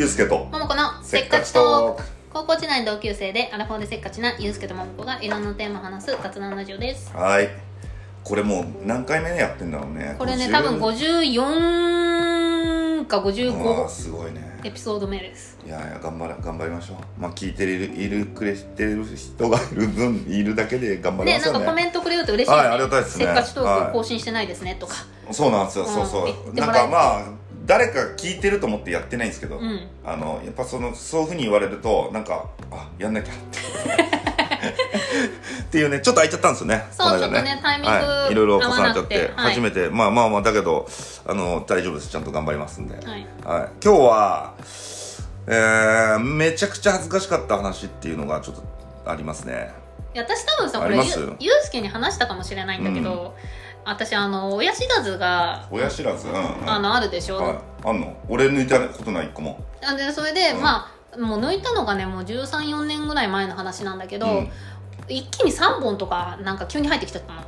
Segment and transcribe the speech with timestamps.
[0.00, 0.38] ゆうすけと。
[0.38, 2.08] ももこのせっかちトーク。
[2.32, 7.14] 高校時代の同級生でアラフォーでせっかちなゆうすけとももこがいろんなテーマを話す雑談ラジオです。
[7.14, 7.50] はい。
[8.24, 10.16] これもう何回目やってんだろうね。
[10.18, 14.58] これね50多分54かうわ55すごいね。
[14.64, 15.58] エピソード目です。
[15.66, 16.96] いやいや頑張ら頑張りましょう。
[17.20, 23.26] まあ聞いてるいるくれてる人がいる分いるだけで頑張りでなんかますよねコメントくれると嬉しいよね、はいありがたいですね。
[23.26, 24.94] せっかちトーはいク更新してないですねとか、
[25.30, 25.92] そうなんですよ、うん。
[25.92, 27.39] そうそうなんかまあ
[27.70, 29.86] 誰か聞いてると思ってやってないんですけど、うん。
[30.04, 33.60] あのやっぱそのそういうふうに言われるとなんかあやんなきゃって。
[35.62, 36.84] っていうねちょっと空いちゃったんですよね。
[36.90, 39.34] そうこの間ちょっとねタイミングはい、いろいろ重なっちゃってはい。
[39.54, 40.88] 初めて、まあまあまあだけど
[41.24, 42.08] あの大丈夫です。
[42.08, 43.24] ちゃんと頑張りますんで、はい。
[43.44, 44.54] はい、今日は、
[45.46, 48.64] えー、めちゃくちゃ恥ずかしかった話っていうのがちょっと
[49.08, 49.72] ありますね
[50.14, 51.02] 私多分さこれゆ
[51.38, 53.36] ゆうすけに話したかもしれないんだけど、
[53.84, 56.28] 私あの親知らずが親知らず？
[56.28, 58.16] うん、うん、あのあるでしょ、はい、あんの？
[58.28, 59.64] 俺抜いたことない一個も。
[59.82, 60.62] あでそれで、うん。
[60.62, 64.50] まあもう抜いたのがねもう134年ぐらい前の話なんだけど、うん。
[65.08, 67.40] 一気に3本とかなんか急に入ってきちゃったの。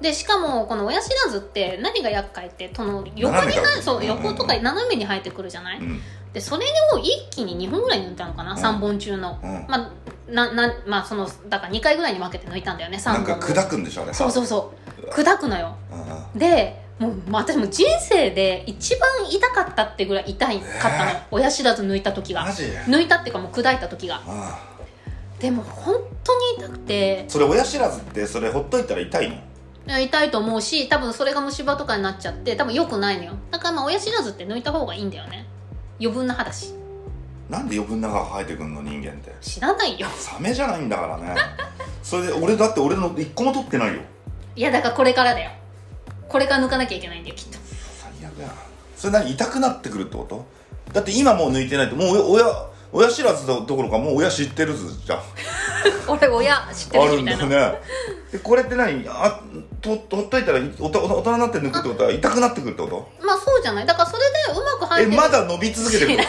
[0.00, 4.22] でしかもこの親知らずって何が厄介ってその横に斜めから生えそううんうんうん。
[4.24, 6.00] 横とか斜めに生えてくるじゃない、うん
[6.38, 8.58] でそれを一気に2本ぐらい抜いたのかな、うん。
[8.58, 9.66] 3本中の、うん。
[9.68, 9.90] まあ
[10.30, 13.40] ななまあそのだから2回ぐらいに分けて抜いたんだよね3なん本。
[13.40, 14.14] か砕くんでしょあれ。
[14.14, 14.72] そうそうそ
[15.02, 15.06] う。
[15.10, 15.74] 砕くのよ。
[15.92, 16.04] うんう
[16.36, 16.38] ん。
[16.38, 22.44] でもうまあ私も人生で一番痛かったってぐらい痛いかったの、え親知らず抜いた時が。
[22.44, 22.64] マジ？
[22.64, 24.22] 抜いたっていうかもう砕いた時が。
[24.26, 24.60] あ
[25.40, 27.24] でも本当に痛くて。
[27.26, 29.98] あそれ親知らずってそれほっといたら痛いの？
[29.98, 33.32] 痛いと思うし多分それが虫歯とかになっちゃって多分良くないのよ。
[33.50, 35.46] だからまあ親知らずって抜いた方がいいんだよね
[36.00, 36.74] 余分な歯だし。
[37.48, 39.34] なんで余分な歯が生えてくんの人間って。
[39.40, 40.06] 知らないよ。
[40.16, 41.34] サメじゃないんだからね。
[42.02, 44.00] それで俺だって俺の一個も取ってないよ。
[44.56, 45.50] いやだからこれからだよ。
[46.28, 47.58] これから抜かなきゃいけないんだよきっと。
[48.18, 48.52] 最悪や
[48.96, 50.44] それ何痛くなってくるってこと？
[50.92, 52.44] だって今もう抜いてないともう親
[52.92, 55.18] 親知らずどころかもう親知ってるずじゃん
[56.08, 57.56] 俺親知ってあるんるしみたいな。
[57.56, 57.78] だよね
[58.32, 59.06] でこれって何？
[59.08, 59.40] あ
[59.80, 63.26] とほっといたらおた大人になって抜くってことは痛くなってくるってこと？
[63.26, 63.86] まあそうじゃない。
[63.86, 64.22] だからそれ
[64.52, 65.20] でうまく入えってる。
[65.22, 66.28] まだ伸び続けてるってこ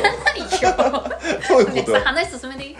[0.49, 0.99] 知らないよ。
[1.41, 1.99] とそういうこと？
[1.99, 2.71] 話進めていい？
[2.71, 2.75] い。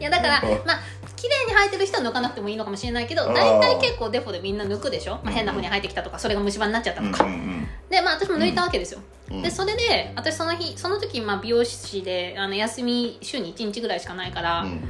[0.00, 0.50] やだからうん。
[0.66, 0.80] まあ
[1.16, 9.00] 綺麗に生えてる人は抜かなくてもいいのかもしれないけどあー大体結構デフォでみんな抜くでしょ、まあ、変な風に生えてきたとかそれが虫歯になっちゃったうんとか、うんうんでまあ私も抜いたわけですよ、
[9.30, 9.42] うん。
[9.42, 14.70] でそれで私その日その時まあ美容師であの休み週に1日ぐらいしかないから、うん。
[14.72, 14.80] ね、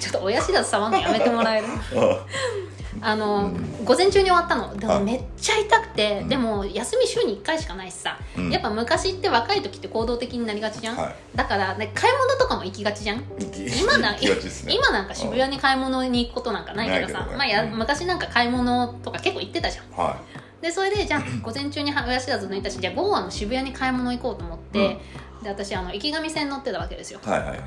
[0.00, 1.66] ちょっと親知らず触るのやめてもらえる？
[1.96, 2.26] あ
[3.02, 4.74] あの、うん午前中に終わったの。
[4.76, 4.98] であ。
[4.98, 6.28] もめっちゃ痛くて、うん。
[6.28, 8.50] でも休み週に1回しかないしさ、うん。
[8.50, 11.14] やっぱ昔って若い時って行動的になりがちじゃん、はい。
[11.36, 13.22] だから、ね、買い物とかも行きがちじゃん？
[13.80, 14.18] 今なね。
[14.68, 17.36] 今なんか渋谷に買い物に行くことなんかないけどさね。
[17.36, 17.76] まあ、やうん。
[17.78, 20.00] 昔なんか買い物とか結構行ってたじゃん。
[20.00, 20.16] は
[20.60, 24.98] でそれでじゃあ午前中に親知らず抜いたしじゃあ午後はもう渋谷に買い物行こうと思って、
[25.42, 27.20] で私あの池上線乗ってたわけですよ。
[27.24, 27.58] いはいはいはい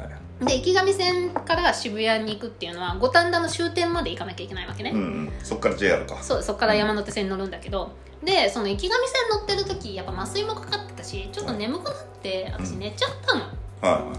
[0.42, 5.32] で池上線から渋谷に行くっていうのは五反田の終点まで行かなきゃいけないわけね、うんうん。
[5.44, 6.22] そっから JR か。
[6.24, 7.92] そうそこから山手線に乗るんだけど、
[8.24, 13.42] でその池上線乗ってる時やっぱ麻酔もかかってたしちょっと眠くなって私寝ちゃったの、
[13.82, 14.14] は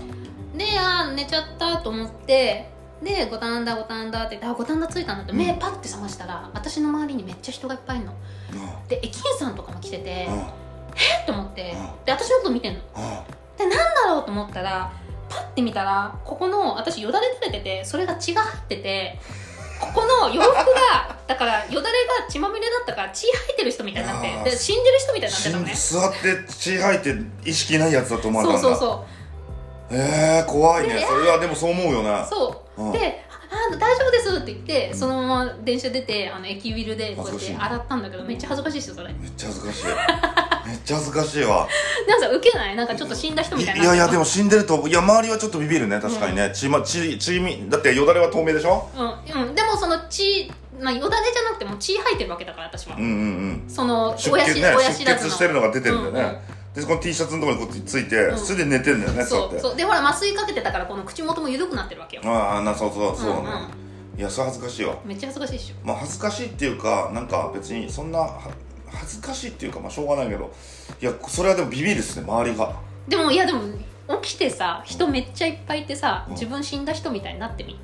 [0.56, 2.70] であー寝ちゃったと思って
[3.02, 8.12] で五反田五反田って言ってあ五反田着いたんだって目パッて覚ましたら私の周りにめっちゃ人がいっぱいいるの。
[8.12, 8.14] い
[8.88, 10.34] で駅員さんとかも来ててえうん。
[10.34, 10.46] うんっ
[11.26, 11.62] と思って。
[11.62, 12.04] うん。
[12.04, 12.80] で私のこと見てんの。
[12.80, 13.58] うん。
[13.58, 14.92] でなんだろうと思ったら
[15.30, 19.18] パッて見たらここの私よだれ垂れててそれが血が入ってて
[19.80, 25.74] ここの洋服が だからよだれが血まみれだったから血吐いてる人みたいになってで死んでる人みたいになってたのね。
[25.74, 27.14] 座って血吐いて
[27.44, 29.06] 意識ないやつだと思われたんだそうそうそ
[29.92, 30.94] えー、怖いね。
[30.94, 32.82] でそれはでもそう思うよなうそう。
[32.82, 32.92] うん。
[32.92, 32.98] で
[33.29, 33.29] 「あ大丈
[34.10, 34.58] 夫です」って言っ
[34.90, 39.08] てそのまま電車出てあの駅ビルでこうやって洗ったんだけどめっちゃ恥ずかしいですよそれ。
[39.12, 39.86] めっちゃ恥ずかしい。
[39.86, 41.68] めっちゃ恥ずかしいわ。
[42.08, 42.76] なんかウケない？
[42.76, 43.86] なんかちょっと死んだ人みいたいにな。
[43.86, 48.88] いやいやでも死んでるといや周りはちょっとビビるね確かにね、血ま血血みだってよだれは透明でしょ？
[48.96, 50.50] うん、うん、でもその血、
[50.80, 53.64] まあ、よだれじゃなくても血吐いてるわけだから私は、うんうんうん。
[53.68, 58.38] その出親し血ね出親知らずしてるのが出てるんだよね、うんでこの T シャツのところにこうついて、うん。
[58.38, 59.58] それで寝てんだよねそう。
[59.58, 62.22] そうでほら麻酔かけてたからこの口元も緩くなってるわけよ。
[62.24, 63.89] ああなそうそうそうね、うんうん
[64.20, 64.94] いやそれ恥ずかしいわ。
[65.04, 65.74] めっちゃ恥ずかしいっしょ。
[65.86, 68.40] まあ恥ずかしいっていうかなんか別にそんなは
[68.86, 70.52] 恥ずかしいっていうかまあしょうがないけど
[71.00, 72.74] いやそれはでもビビるっすね周りが。
[73.08, 73.62] でもいやでも
[74.22, 76.34] 起きてさ人めっちゃいっぱいいてさうん。
[76.34, 77.78] 自分死んだ人みたいになってみ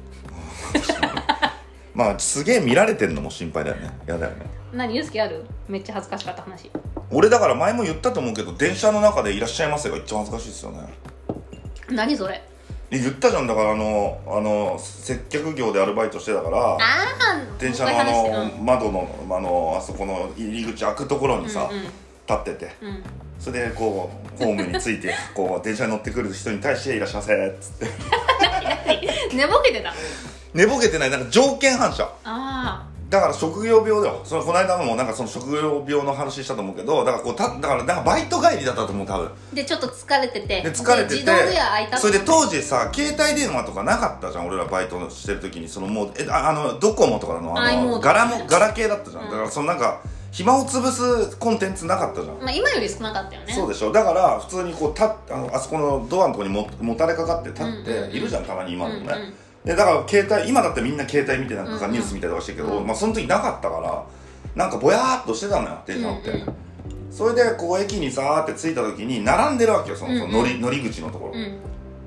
[1.94, 3.90] まあすげえ見られてんのも心配だよね。
[4.06, 4.44] やだよね。
[4.74, 5.42] 何ユースケある？
[5.68, 6.70] めっちゃ恥ずかしかった話。
[7.10, 10.80] 俺だから前も言ったと思うけど電車の中で「いらっしゃいませ」が一番恥ずかしいですよね。
[11.88, 12.34] 何それ？
[12.34, 12.55] え
[12.90, 13.46] 言ったじゃん。
[13.46, 16.78] だからあのあの接客業でアルバイトしてたからああ
[17.58, 21.82] 電車のあの窓のあのあそこの入り口開くところにさ、うんうん。
[21.82, 21.92] 立
[22.32, 22.76] ってて。
[22.82, 23.02] うん。
[23.38, 24.10] それでこ
[24.40, 29.34] うホームについて こう電車に乗ってくる人に対して「いらっしゃいませ」っつって。
[29.34, 29.92] 寝ぼけてた
[30.54, 31.10] 寝ぼけてない。
[31.10, 32.08] なんか条件反射。
[32.24, 34.20] あだから職業病だよ。
[34.24, 39.26] そのこの間もなんかその職業病の話したと思うけどだからこうただからなんかバイト帰りだったと思う多分。
[39.26, 40.46] あでちょっと疲れてて。
[40.46, 45.68] で疲れてて自動ドア開いたそれで当時さ携帯電話とかなかったじゃん俺らバイトしてる時に。
[45.68, 49.30] そのもうえああのドコモとかのあのガラもガラ系だったじゃん、うん。
[49.30, 50.00] だからそのなんか
[50.32, 53.52] 暇を潰すコンテンツなかったじゃん、まあ今より少なかったよね。
[53.52, 53.92] そうでしょ。
[53.92, 59.34] だから普通にこうたあのあそこのドアのところにももたれかかって立って、いるじゃんたまに今でもね、うんうん
[59.66, 61.90] でだから携帯今だってみんな携帯見てなんかうんうん。
[61.90, 64.04] ニュース見たりとかしてるけど、うんまあその時なかったから
[64.54, 66.54] なんかぼやーっとしてたのよ電車乗って、うんうん。
[67.10, 70.30] それでこう駅にさーって着いた時に並んでるわけよその,、うんうん。
[70.30, 71.58] その乗り乗り口のところ、うん。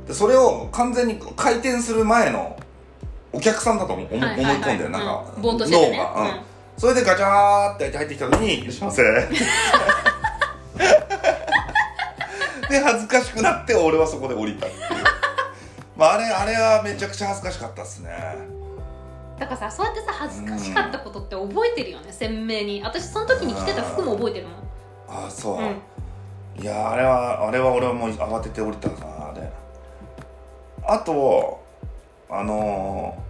[0.07, 2.57] でそれを完全に回転する前の
[3.33, 4.55] お客さんだと思思はいはいはい。
[4.55, 5.67] 思い込んでるなんか、うん脳が、うん。
[5.67, 6.39] うん。
[6.77, 9.03] それでガチャーって入ってきた時に「いらっしゃいませ」
[12.69, 15.18] で恥ずかしくなって俺はそこで降りたっていう
[15.99, 18.09] まああれあれはめちゃくちゃ恥ずかしかったっすね。
[19.37, 22.81] だからさそうやってさ恥ずかしかったことって覚えてるよね鮮明に。
[22.81, 24.55] 私その時に着てた服も覚えてるもん。
[25.09, 26.61] ああそう、うん。
[26.61, 29.51] いやあれはあれは俺はもう慌てて降りたかなあれ。
[30.87, 31.61] あと
[32.29, 33.21] あの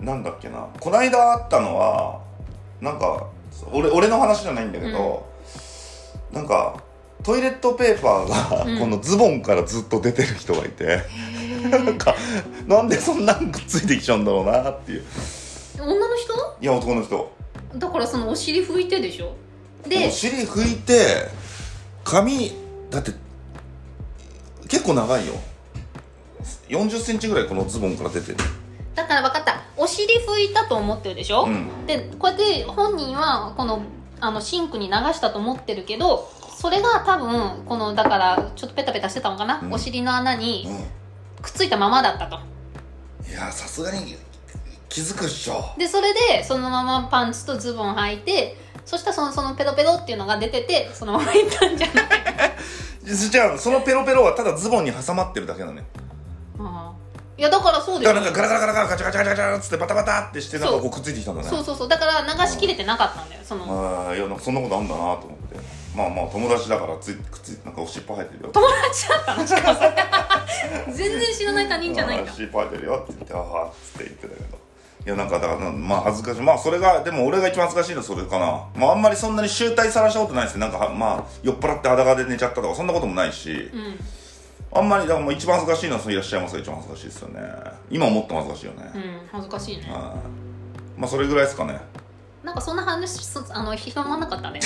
[0.00, 0.66] ー、なんだっけな。
[0.80, 2.22] こないだあったのは
[2.80, 3.26] なんか
[3.70, 5.26] 俺俺の話じゃないんだけど、
[6.32, 6.82] なんか
[7.22, 8.78] トイレットペーパーが、うん。
[8.78, 11.00] このズボンからずっと出てる人がいて、
[11.70, 12.14] なんか
[12.66, 15.04] なんでそんなんくっついてきちゃうんだろうなっていう。
[15.78, 16.34] 女の人？
[16.60, 17.32] いや男の人。
[17.74, 19.36] だからそのお尻拭いてでしょ？
[19.84, 21.28] おで尻拭いて
[22.04, 22.52] 髪
[22.90, 23.12] だって
[24.68, 25.34] 結構長いよ。
[26.68, 28.38] 4 0ンチぐらいこのズボンから出てる。
[28.94, 29.62] だから分かった。
[29.76, 31.86] お尻拭いたと思ってるでしょ、うん。
[31.86, 33.82] でこうやって本人はこの
[34.20, 39.72] あのシンクに流したと思ってるけどそれが多分このだからちょっとペタペタしてたのかな、うん。
[39.72, 40.72] お尻の穴にう
[41.46, 42.36] くっついたままだったと。
[42.38, 42.40] ん
[43.28, 44.16] いやさすがに
[44.88, 45.64] 気づくっしょ。
[45.78, 52.06] でそれでそのままパンツとズボン履いてそしたらそのそのペロペロっていうのが出ててそのままいったんじゃない？
[53.04, 55.82] じゃあそのペロペロはただズボンに挟まってるだけなのよ
[56.58, 58.32] ああいやだからそうでだすよ。
[58.32, 65.56] からなんかガラガラガラガラガチャガチャガチャガチャっつってバタバタってしてなんかこうくっついてきたんだねそうそうそうだから流しきれてなかったんだよそのああいやなんかそんなことあんだなと思って
[65.96, 68.50] まあまあ友達だからついくっついなんかおしっぽ生えてるよ。
[68.52, 69.94] 友達だったのしかもそれ
[70.92, 72.30] 全然知らない他人じゃないんだ。
[72.30, 74.58] あー尻尾生えてるよって言ってああっつって言ってたけど。
[75.06, 76.40] いやなんかだからまあ恥ずかしい。
[76.42, 78.66] まあそれがでも俺が一番恥ずかしいのはそれかな。
[78.76, 83.70] まああんまりそんなに集大さらしたことないですねなんかはまあ酔っ払って裸で寝ちゃったとかそんなこともないし。
[83.72, 83.98] うん。
[84.72, 87.40] あんまりだからもう一番恥ずかしいのはそのいらっしゃいますが一番恥ずかしいですよね。
[87.88, 89.82] 今思っても恥ずかしいよね、うん恥ずかしいね。
[89.84, 90.22] は
[90.96, 91.00] い。
[91.00, 91.80] まあそれぐらいですかね
[92.46, 94.60] なんかそんな話そあの広まんなかったね。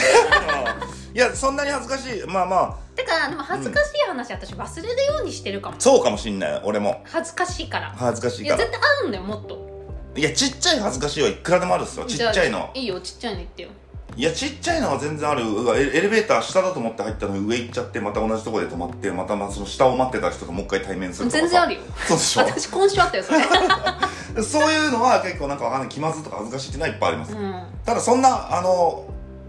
[1.14, 2.22] いやそんなに恥ずかしい。
[2.26, 2.76] まあまあ。
[2.94, 5.76] てかでも恥ずかしい話、私忘れるようにしてるかも。
[5.78, 7.02] そうかもしんない俺も。
[7.06, 7.90] 恥ずかしいから。
[7.96, 8.56] 恥ずかしいから。
[8.56, 9.90] いや絶対あるんだよもっと。
[10.14, 12.04] いやちっちゃい恥ずかしいはいくらでもあるっすよ。
[12.04, 12.70] ちっちゃいの。
[12.74, 13.70] いいよちっちゃいの言ってよ
[14.20, 15.42] いやちっちゃいのは全然ある。
[15.78, 21.40] エレベーター下だと思って入ったのに上行っちゃってまた同じところで止まってまたまあその下を待ってた人ともう一回対面するとかさ。
[21.40, 21.80] 全然あるよ。
[22.06, 22.40] そうでしょ？
[22.42, 23.38] 私今週あったよそれ。
[24.44, 25.88] そういうのは結構なんかわかんない。
[25.88, 27.62] 気まずとか恥ずかしいってのはいっぱいあります、うん。
[27.82, 29.06] ただそんなあの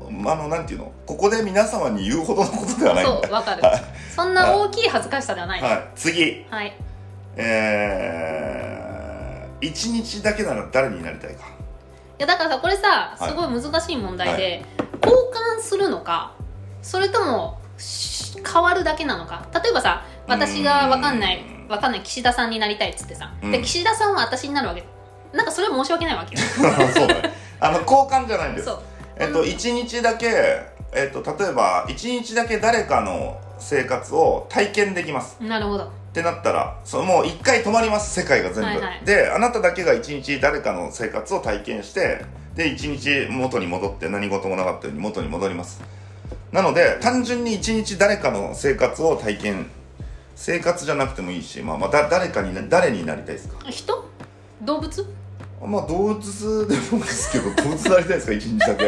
[0.07, 0.93] あのなんていうの？
[1.05, 3.03] ここで皆様に言うほどのことではない。
[3.03, 3.63] そうわかる。
[4.15, 5.61] そんな大きい恥ずかしさではない。
[5.61, 5.85] はい。
[5.95, 6.45] 次。
[6.49, 6.77] はい。
[7.35, 11.41] えー、一日だけなら誰になりたいか？
[11.41, 11.60] い
[12.21, 13.29] やだからさこれさはい。
[13.29, 14.63] すごい難しい問題で、
[15.01, 15.13] 交
[15.57, 16.33] 換するのか
[16.81, 19.47] それともし変わるだけなのか。
[19.53, 23.51] 例えばさ私がわかんないわかんない岸田さんになりたいっつってさ、うん。
[23.51, 24.83] で岸田さんは私になるわけ。
[25.33, 26.41] なんかそれは申し訳ないわけよ。
[26.93, 27.33] そうだね。
[27.59, 28.69] あの交換じゃないんです。
[29.17, 30.27] えっと、1日だけ、
[30.93, 35.37] えっと、例えば1日だけ誰かの生活を体験できます。
[35.39, 39.01] なるほどってなったらそのもう1回止まります世界が全部、はいはい。
[39.05, 45.81] であなただけが1日誰かの生活を体験してで1日元に戻って何事もなかったように元に戻ります。
[46.51, 49.67] なので単純に1日誰かの生活を体験
[50.35, 53.57] 生活じゃなくてもいいし、まあ、まあだ誰かにな誰になりたいですか？
[53.69, 54.05] 人？
[54.63, 55.05] 動物？
[55.65, 58.83] まあ動物でもですけど 動物になりたいですか？1日だけ。
[58.83, 58.87] い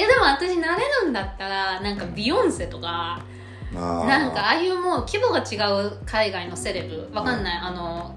[0.00, 3.37] やでも私なれるんだったらなんかビヨンセとかあー
[3.72, 5.56] なんかああいうもう規模が違
[5.86, 8.14] う海外のセレブわかんない、あの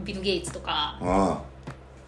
[0.00, 0.98] ビル・ゲイツとか。
[1.00, 1.42] あ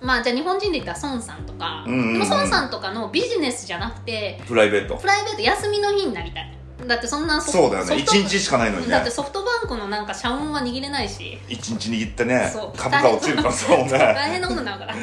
[0.01, 2.13] まあじゃあ日本人で言ったら孫さんとか、うんうんうん。
[2.15, 4.97] でも孫さんとかのビジネスじゃなくてープライベート。
[4.97, 6.57] プライベート休みの日になりたい。
[6.87, 7.87] だってそんなソそうだよね。
[7.87, 8.93] ソフト1日しかないのにね。
[8.93, 11.39] だってソフトバンクのなんか社運は握れないし。
[11.49, 13.91] 一日握ってね株価落ちるからそうね。
[13.91, 14.95] 大変なことになるから。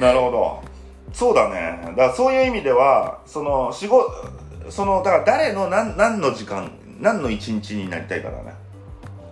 [0.00, 0.62] なるほど。
[1.12, 1.80] そうだね。
[1.88, 4.10] だからそういう意味ではその仕事
[4.70, 8.54] そのだから誰の何何の時間何の一日になりたいかだね。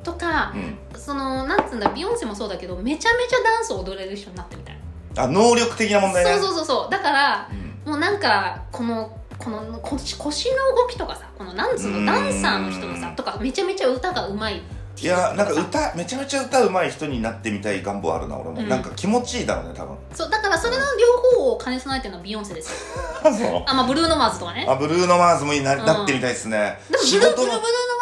[0.02, 0.98] とかう、ん。
[0.98, 4.78] そのなんつうんだビヨンセもそうだけどめちゃめちゃダンスを踊れる人になってみたい。
[5.16, 6.32] あ能力的な問題ね。
[6.32, 6.90] そうそうそうそう。
[6.90, 7.48] だから
[7.84, 7.92] うん。
[7.92, 14.62] もうなんかこのこの腰腰の動きとかさこのなんつうのダンサーの人のさとかめちゃめちゃ歌がうまい
[15.00, 18.68] いやなんかさ歌めちゃめちゃ歌うまい人になってみたい願望あるな俺も、うん。
[18.68, 19.96] なんか気持ちいいだろうね多分。
[20.12, 20.82] そうだからそれの
[21.32, 22.76] 両方を兼ね備えてるのはビヨンセですよ。
[23.32, 23.64] そう。
[23.66, 24.66] あまあブルーノ・マーズとかね。
[24.68, 25.84] あブルーノ・マーズもいいな,、うん。
[25.84, 26.78] なってみたいですね。
[26.90, 27.58] でもブ仕ルーブルーブルーノ・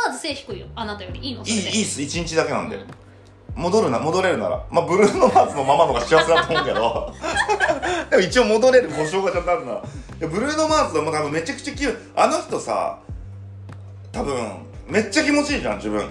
[0.06, 0.66] マーズ背低いよ。
[0.74, 1.44] あなたよりいいの？
[1.44, 2.00] そいいいいっす。
[2.00, 2.84] 1日だけなんで、うん
[3.56, 4.64] 戻るな戻れるなら。
[4.70, 7.12] まあブルーノ・マーズのままのが幸せだと思うけど。
[8.08, 9.72] でも一応戻れる保証がちゃんとあるな。
[9.72, 9.76] い
[10.20, 12.98] やブルーノ・マーズでも多分めちゃくちゃ気分あの人さ
[14.12, 14.36] 多分
[14.86, 16.00] めっちゃ気持ちいいじゃん自分。
[16.00, 16.06] う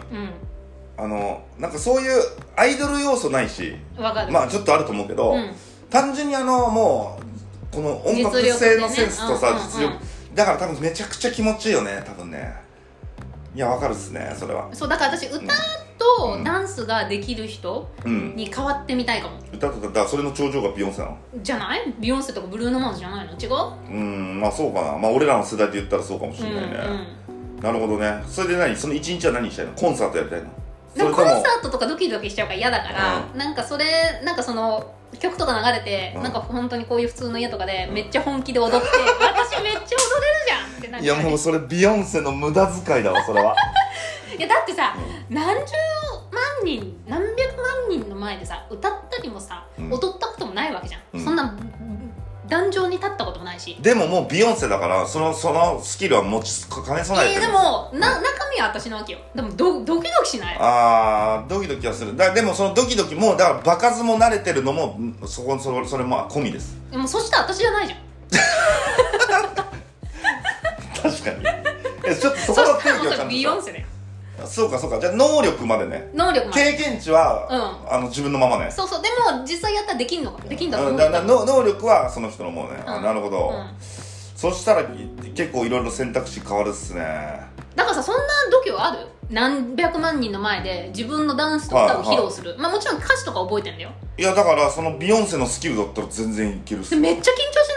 [1.02, 2.22] あのなんかそういう
[2.58, 4.32] アイドル要素ないしんわかる。
[4.32, 5.52] まあちょっとあると思うけど、うん。
[5.90, 7.20] 単純にあのも
[7.72, 9.98] うこの音楽性のセンスとさ実力,、
[10.36, 12.54] だから多分めちゃくちゃ気持ちいいよね多分ね。
[13.56, 14.70] いやわかるっすねそれは。
[14.74, 15.48] そうだから私歌うん。
[16.00, 18.36] とダンスができる人うん。
[18.36, 19.38] に変わってみたいかも。
[19.52, 21.18] 歌とだそれの頂上がビヨンセなの。
[21.42, 21.94] じゃない？
[22.00, 23.34] ビヨンセとかブルーノ・マーズじゃないの？
[23.34, 23.92] 違う？
[23.92, 24.98] うんまあそうかな。
[24.98, 26.78] まあ俺らの世代で言ったらそうかもしれないね、
[27.62, 28.24] なるほどね。
[28.28, 28.76] それで何？
[28.76, 29.74] その一日は何したいの？
[29.74, 30.50] コンサートやりたいの？
[30.96, 36.24] でもコンサートとかドキドキしちゃうから嫌だから、なんかそれなんかその曲とか流れて、うん。
[36.24, 38.76] なんか本当にこういう普通の家とかでめっちゃ本気で踊って、
[39.20, 39.88] 私めっちゃ踊れる
[40.48, 43.56] じゃんってなんかいやもうそれビヨンセの無駄遣いだわそれは。
[44.38, 44.96] いやだってさ、
[45.30, 45.74] 何十
[46.32, 49.92] 万人何百万人の前でさ歌ったりもさ、うん。
[49.92, 51.24] 踊ったこともないわけじゃん、うん。
[51.24, 51.56] そんな
[52.50, 53.78] 壇上に立ったこともないし。
[53.82, 57.42] でももうビヨンセだからそのそのスキルは持ち兼ね備えてる。
[57.42, 59.20] えーでもな中身は私のわけよ。
[59.36, 60.58] でもドドキドキしない？
[60.60, 62.16] あードキドキはする。
[62.18, 66.76] だでもそのドキドキもだから場数も慣れてるのもんそこそれそれも込みです。
[66.92, 68.00] でもそしたら私じゃないじゃん。
[71.02, 71.46] 確かに。
[72.06, 73.86] えちょっとそそこの定したらもうそれ義をちゃんとビヨンセだよ
[74.46, 75.00] そうかそうか。
[75.00, 76.10] じゃあ能力までね。
[76.14, 76.72] 能力まで。
[76.72, 77.48] 経験値は、
[77.88, 79.02] うあの自分のままねそうそう。
[79.02, 83.04] でも実際やったらできんのかできんだとうん思うよだだの能力はその人のもうね、あうん。
[83.04, 83.70] なるほど、うん。
[84.36, 84.86] そしたら
[85.36, 87.02] 結構いろいろ選択肢変わるっすね。
[87.76, 89.08] だからさそんな度胸ある？
[89.30, 93.92] 何百万人の前で自分のダンスと歌を披露する、まあもちろん歌詞とか覚えてんだよ。
[94.18, 97.69] いやだからそのビヨンセのスキルだったら全然いけるっすでめっちゃ緊張し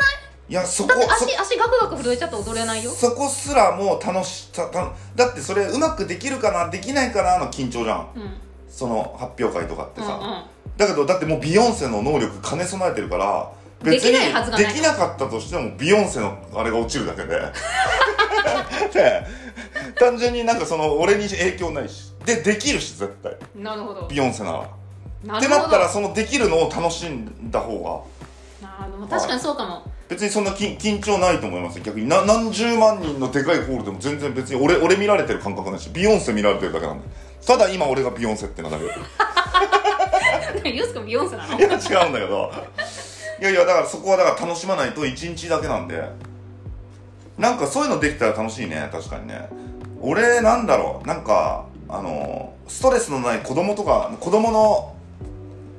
[0.53, 2.91] いやそこ足足ガクガク震えちゃって踊れないよ。
[2.91, 8.09] そそこすらもう楽したただってそれうまくできるかなできないかなの緊張じゃん。
[8.15, 8.23] うん。
[8.23, 8.31] うん
[8.69, 14.67] その発表会とかってさ、うんだけどだってもうビヨンセの能力兼ね備えてるからできないはずがない。
[14.67, 17.39] できなかったとしてもビヨンセのあれが落ちるだけで。
[18.93, 19.27] で
[19.99, 22.13] 単純になんかその俺に影響ないし。
[22.25, 23.37] でできるし絶対。
[23.55, 24.07] なるほど。
[24.09, 24.59] ビヨンセなら。
[24.59, 25.39] なるほど。
[25.39, 28.13] ってなったらそのできるのを楽しんだ方が。
[28.67, 29.83] あ確かにそうかも、
[30.13, 32.07] 別にそんな緊緊張ないと思います逆に。
[32.07, 37.09] な何十万人のでかいホールでも全然別に俺俺見られてる感覚ないしビヨンセ見られてるだけなんで。
[37.47, 41.59] ただ今俺がビヨンセってなだけユース君ビヨンセなの？
[41.59, 41.77] いや違う
[42.11, 42.53] んだけど。
[43.41, 46.05] いやいやだからそこはだから楽しまないと1日だけなんで。
[47.39, 48.87] なんかそういうのできたら楽しいね。
[48.93, 49.49] 確かにね。
[50.03, 51.07] 俺なんだろう。
[51.07, 54.95] なんかあのストレスのない子供とか子供の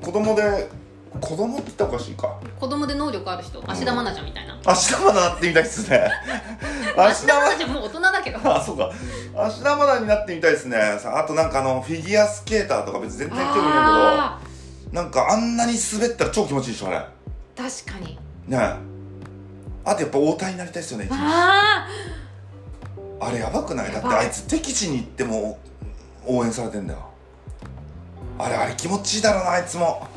[0.01, 0.69] 子供で
[1.21, 2.35] 子供って言ったらおかしいか。
[2.59, 4.57] 子供で能力ある人芦田愛菜ちゃんみたいな。
[4.65, 6.09] 芦田愛菜なってみたいっすね。
[6.97, 7.57] 芦田愛菜。
[7.59, 8.39] ちゃんもう大人だけど。
[8.55, 8.89] あそうか。
[9.35, 10.77] 芦田愛菜になってみたいですね。
[10.99, 15.01] さあとなんかあのフィギュアスケーターとか別に全然興味ないあけど。
[15.01, 16.97] なんかあんなに滑ったら超気持ちいいでしょあれ。
[16.97, 17.05] ー
[17.85, 18.19] 確かに。
[18.47, 18.57] ね。
[18.57, 18.75] え
[19.85, 21.85] あとやっぱ大谷になりたいですよねあ
[23.19, 23.91] あれやばくない？
[23.91, 25.59] だってあいつ敵地に行っても
[26.25, 26.99] 応援されてんだよ。
[28.39, 30.07] あれあれ気持ちいいだろうなあいつも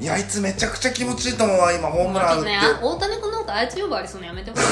[0.00, 4.64] いやあいつめちゃくちゃ気持ちいいと思うわ今ホーあムラン打って、ねあ大谷君のことあいつ呼ばわりするのやめてほしい。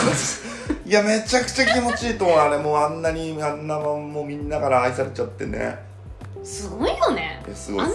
[0.89, 5.79] いやめちゃくちゃ気持ちいいと思うあれもうあんなにあんなもんもうみんなから愛されちゃってね。
[6.45, 7.41] すごいよね。
[7.47, 7.93] あんなに愛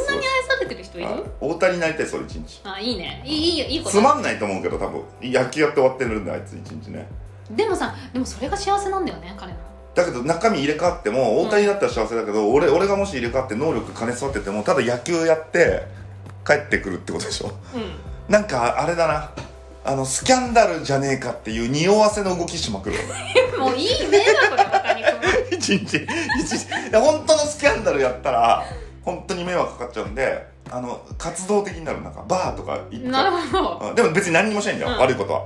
[0.47, 1.07] されてる人いる？
[1.09, 2.61] あ大谷になりたいそれ一日。
[2.63, 3.21] あいいね。
[3.25, 3.97] いいいいいいこと。
[3.97, 5.03] つまんないと思うけど多分。
[5.21, 7.07] 野球やって終わってるんであいつ一日ね。
[7.51, 9.57] でもさでもそれが幸せなんだよね彼の
[9.95, 15.87] だけど中身入れ替わっても大谷だったら幸せだけど、俺俺がもし入れ替わって能力兼ね備えててもただ野球やって
[16.47, 17.51] 帰ってくるってことでしょ？
[17.75, 18.31] うん。
[18.31, 19.31] なんかあれだな。
[19.85, 22.97] あのスキャンダルじゃねえかっていう匂わせの動きしまくる
[23.57, 25.01] もういい迷惑だよ大谷
[25.49, 26.07] 君一日
[26.41, 28.65] 一日いや本当のスキャンダルやったら
[29.05, 32.01] 本当に迷惑かかっちゃうんであの活動的になる。
[32.01, 33.79] なんかバーとか行ってなるほど。
[33.81, 33.95] うん。
[33.95, 34.97] でも別に何にもしないんだよ、うん。
[34.99, 35.45] 悪いことは。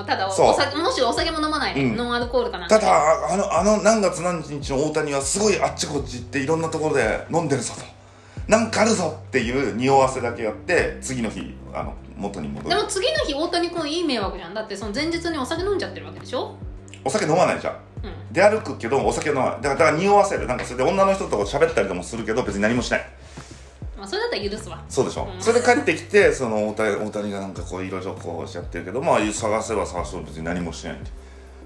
[0.00, 0.46] うん、ただそう。
[0.48, 1.96] お酒もしお酒も飲まないね、うん。
[1.96, 2.88] ノンアルコールかなただ
[3.30, 7.82] あのあの何月何日の大谷はすごいあっちこっち行っていろんなところで飲んでるぞと
[8.48, 12.68] なんかあるぞっていう匂わせだけやって次の日あの元に戻る。
[12.70, 14.54] でも次の日大谷君いい迷惑じゃん。
[14.54, 16.56] だってその前日にお酒飲んじゃってるわけでしょ？
[17.04, 17.74] お酒飲まないじゃん。
[18.04, 18.32] うん。
[18.32, 19.60] 出歩くけどお酒飲まない。
[19.60, 20.46] だからだから匂わせる。
[20.46, 23.06] なんかそれで女の人と喋ったりでもするけど別に何もしない。
[23.98, 24.82] まあそれだったら許すわ。
[24.88, 25.42] そうでしょ、うん。
[25.42, 31.10] それで帰ってきてその大谷大谷がなんかこういろいろこうしちゃってるけどまあ探せば探しても別に何もしないんで。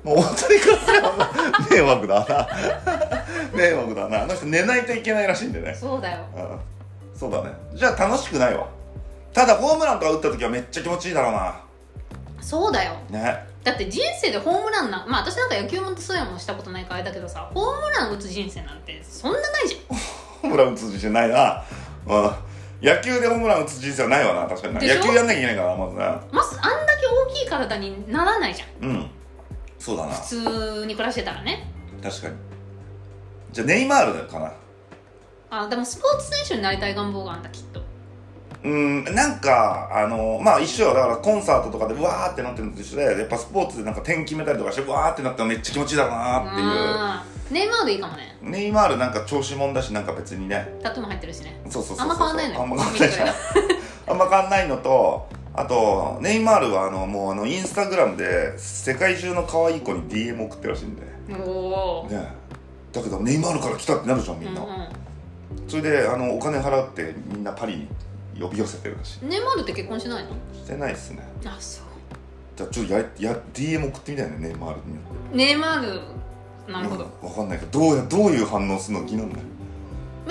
[0.02, 1.30] もう大谷からすれば
[1.70, 2.48] 迷惑だな。
[3.56, 4.22] 迷惑だな。
[4.24, 5.72] あの人寝ないといけないらしいんでね。
[5.78, 6.18] そうだよ。
[6.36, 6.58] うん
[7.22, 7.52] そうだね。
[7.72, 8.66] じゃあ楽しくないわ。
[9.32, 11.60] ただホームランとか打った時はめっちゃ気持ちいいだろうな。
[12.40, 12.96] そうだよ。
[13.10, 13.46] ね。
[13.62, 19.80] だって人生でホームランなまあ私なんか野球もそうやもんしたことないからあれだけどさホームラン打つ人生なんてそんなないじ
[20.42, 21.62] ホームラン打つ人生ないな。
[22.06, 22.30] うん
[22.82, 24.48] 野球でホームラン打つ人生はないわな。
[24.48, 28.90] 確かに野球やんなきゃいけないからまずねゃんまずあんだけ大きい体にならないじゃん。
[28.90, 29.10] うん。
[29.78, 30.12] そうだな。
[30.12, 31.70] 普通に暮らしてたらね。
[32.02, 32.34] 確かに。
[33.52, 34.52] じゃあネイマールかな
[35.54, 37.82] あでもスポーツ選手になりたい願望があるんだきっと。
[38.64, 46.60] うんなんかあのまあ一緒よだからコンサートとかでうわーってなってるのと一緒でやっぱスポーツでなんか点決めたりとかしてうわーってなったらめっちゃ気持ちいいだろうなって
[47.50, 47.54] いう。
[47.54, 48.38] ネイマールいいかもね。
[48.40, 50.74] ネイマールなんか調子もんだしなんか別にね。
[50.82, 52.06] タトゥーも入ってるしねそうそうそう。
[52.06, 61.02] あんま変わんないのよあんま変わんないじゃんあんま変わんないのとあとネイマールはあのもうあのインスタグラムで世界中の可愛い子に DM 送ってるらしいんで。
[61.44, 62.40] おおね。
[62.92, 64.60] だけどネイマールから来たってなるじゃんみんな、
[65.72, 67.88] それであのお金払ってみんなパリに
[68.38, 69.24] 呼び寄せてるらしい。
[69.24, 70.30] ネイマールって結婚しないの？
[70.52, 71.22] してないっすね。
[71.46, 71.84] あそう。
[72.54, 74.98] じゃあちょっとやや DM 送ってみたいねネイマールに。
[75.32, 79.44] ネイマールなるほど、うん、分かんないけどどうやどういう反応するの気なんだよ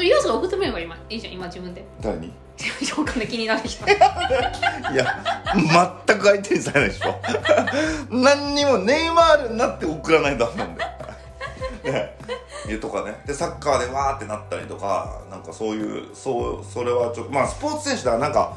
[0.03, 0.95] ユースが送ってみれば今。
[1.09, 1.83] いいじゃん今自分で。
[2.01, 2.31] 誰に？
[2.95, 3.83] お金気になる人。
[3.89, 3.89] い
[4.95, 5.41] や
[6.05, 7.15] 全く相手にされないでしょ。
[8.15, 10.91] 何にもネイマールになって送らないとダメなんだよ
[12.81, 13.21] とかね。
[13.25, 18.53] でサッカーでわーってなったりとかなんかそういうそうそれはちょっとまあスポーツ選手だなんか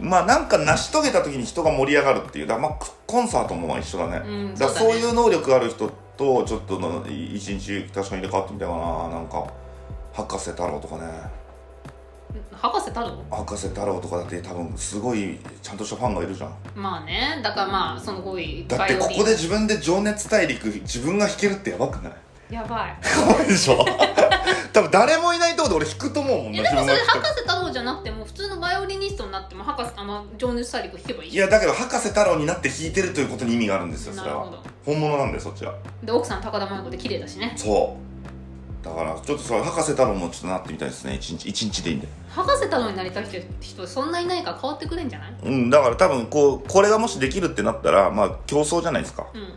[0.00, 2.72] まあなんか成し遂げた時に人が盛り上がるっていうだまあ
[3.06, 5.00] コンサートもまあ一緒だね、うんだからそうだね。
[5.00, 9.46] そういう能力ある人とちょっとの一日確かに入れ替わってみたいかななんか
[10.12, 11.02] 博士太郎とかね
[12.52, 13.24] 博士太郎？
[13.30, 16.54] 博士太郎とかだって多分すごいちゃんとしたファンがいるじゃん。
[16.74, 17.40] まあね。
[17.42, 22.54] だからまあその5位だってここで自分で情熱大陸自分が弾けるってやばくない？
[22.54, 22.96] やばい。
[23.28, 23.84] やばいでしょ？
[24.72, 34.36] 多分誰もいないとこで俺弾くと思うもんえでもそれ博士太郎じゃなくても普通のバイオリニストになっても博士あの情熱大陸弾けばいいいやだけど博士太郎になって弾いてるということに意味があるんですよそれは。
[34.36, 34.62] なるほど。
[34.84, 35.74] 本物なんだよそっちは。
[36.02, 37.54] で奥さん高田真由子で綺麗だしね。
[37.56, 38.05] そう
[38.86, 41.14] だからちょっとそれ博士太郎もちょっとなってみたいですね。
[41.16, 42.08] 一日一日でいいんで。
[42.30, 45.34] 博士太郎になりたい人人そんないないから変わってくれんじゃない？
[45.44, 49.26] うんだから多分こうこれがもしできるってなったらまあ競争じゃないですか。
[49.34, 49.52] うん。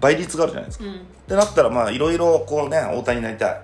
[0.00, 0.84] 倍率があるじゃないですか。
[0.84, 0.92] うん。
[0.92, 0.96] っ
[1.28, 3.60] てなったらまあいろいろこうね大谷になりたい。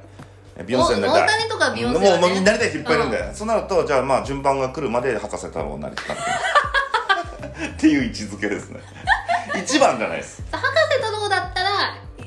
[0.67, 1.23] ビヨンセになりたい。
[1.23, 2.11] 大谷とかビヨンセはね。
[2.11, 6.17] もうもうなりたい人いっぱいいるんで、そうなるとじゃあまあ順番が来るまで博士太郎になりたい
[7.69, 8.81] っていう位置づけですね。
[9.63, 10.43] 一番じゃないです。
[10.53, 11.71] 博士太郎だったら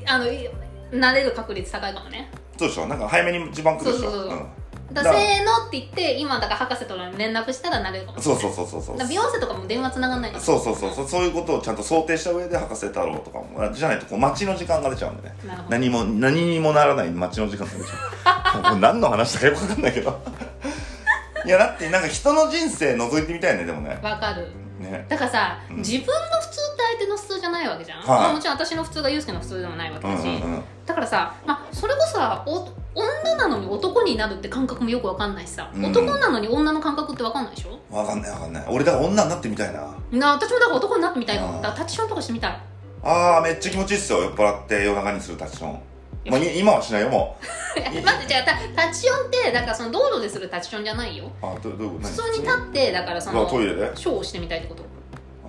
[0.06, 0.48] あのい
[0.92, 2.86] なれる確率高いかもねそうでしょ。
[2.86, 4.00] なんか早めに順番来るでしょ。
[4.02, 4.40] そうそうそうう。
[4.40, 4.46] ん。
[4.92, 5.12] だせー
[5.44, 8.96] のって言って今だから博士太郎に連絡したらなれるかもしれないそうそうそうそうそう。
[8.96, 11.08] だからビヨンセとかも電話つながんないそうそうそうそう。
[11.08, 15.16] そういうことをちゃんと想定した上で博士太郎とかもじゃないとこう待ちの時間が出ちゃうん。
[15.16, 15.34] でね
[15.68, 18.78] 何も何にもならない待ちの時間が出ちゃう。
[18.80, 20.20] 何の話だかよく分かんないけど。
[21.44, 23.98] いやだってなんか人の人生覗いてみたいねでもね。
[24.02, 24.48] わかる。
[24.80, 25.06] ね。
[25.08, 25.76] だからさ、うん。
[25.78, 28.08] 自分の普通相手の普通じゃないわけじゃん、はい。
[28.08, 30.62] まあもちろん私の普通がユースケの普通でもないわけだし、うんうんうん。
[30.86, 35.84] だからさ、まあ、それこそさお女なのに男になるって感覚もよくわかんないしさ、うん。
[35.86, 37.78] 男なのに女の感覚ってわかんないでしょ？
[37.94, 38.64] 分かんない分かんない。
[38.68, 39.94] 俺だから女になってみたいな。
[40.12, 42.60] な私もだから男になってみたいかもあーだからタッチションとかしてみたい。
[43.02, 44.22] あーめっちゃ気持ちいいっすよ。
[44.22, 45.80] 酔っ払って夜中にするタッチション。
[46.26, 47.36] もうい今はしないよも
[47.76, 51.26] え 待ってじゃあタタッチションってだからその道路でするタッチションじゃないよ。
[51.26, 52.08] うあどどういうこと？
[52.08, 53.90] 普通に立ってだからそのあトイレで？
[53.94, 54.84] ショーをしてみたいってこと？
[54.84, 54.86] あ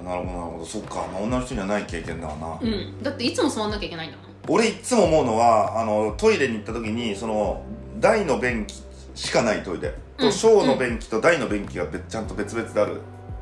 [0.06, 0.66] なるほどなるほど。
[0.66, 3.02] そっか、まあ、女の人にはない経験だわな、うん。
[3.02, 4.26] だっていつも座んなきゃいけないんだもん。
[4.48, 7.64] 俺いっつも思うのはあのトイレに行った時にその
[8.00, 8.84] 大の便器
[9.16, 9.96] しかないトイレ。
[10.20, 10.30] うん。
[10.30, 13.02] と小の便器と大の便器が別ちゃんと別々である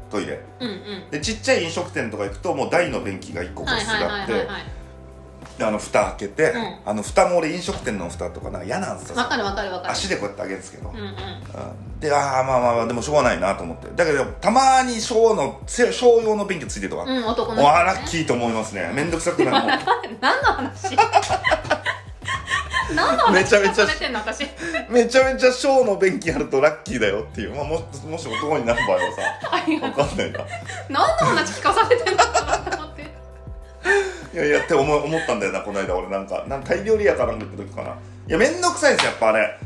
[0.09, 0.41] トイレ。
[0.61, 0.69] うん。
[0.69, 0.77] うん。
[1.11, 4.47] でちっちゃい飲食店とか行くともう大の便器が1個個室があって
[5.61, 6.77] あの蓋開けて、うん。
[6.85, 9.15] あの蓋も俺飲食店の蓋とかなんか嫌なんですよ。
[9.15, 9.91] わかるわかるわかる。
[9.91, 11.05] 足でこうやって開けるんですけど、うんうん。
[11.05, 11.99] うん。
[11.99, 13.87] でああまあまあまあでもしょうがないなと思って。
[13.95, 18.91] だけどたまに小のせ小用の便器ついてるとか、うん男のわあラねッキーと思いますね。
[18.93, 19.83] めんどくさくなる
[20.19, 20.97] 何の話？
[22.95, 24.47] 何の話めちゃめちゃされてんの私？
[24.89, 29.01] めちゃめちゃ小の便器あるとラッキーだよっていう、まあ、ももし男になる場合は
[29.51, 30.39] ありさがとうわかんないな。
[30.89, 32.92] 何の話聞かされてんだと思って
[34.33, 36.45] いやいやって思い思ったんだよなこの間俺なんか。
[36.47, 37.89] なんかタイ料理屋かなんか行った時かな。
[37.89, 37.93] い
[38.27, 39.59] やめんどくさいんですよやっぱあれ。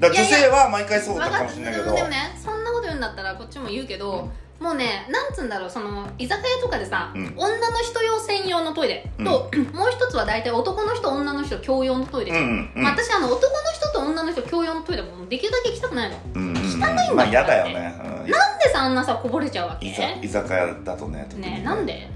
[0.00, 1.84] だから女性は毎回そうだったかもしれないけど。
[1.94, 7.34] でもねそんなこと言うんだったらこっちも言うけど、もうねなんつうんだろうその居酒屋とかでさ、うん。
[7.36, 9.24] 女の人用専用のトイレと、
[9.74, 16.16] もう一つは大体男の人女の人共用のトイレうんうんまあ、私あの男の人と女の人共用のトイレもできるだけ行きたくないの。
[16.34, 18.30] うんうん汚いんだまあ嫌だよね、うん。
[18.30, 19.88] なんでさあんなさこぼれちゃうわけ？
[19.88, 21.62] 居酒屋だとねね。
[21.64, 22.08] なんで？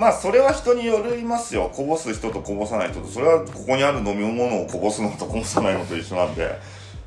[0.00, 1.70] まあそれは人によりますよ。
[1.74, 3.06] こぼす人とこぼさない人と。
[3.06, 6.58] それはここにある飲み物をこぼすのとこぼさないのと一緒なんで。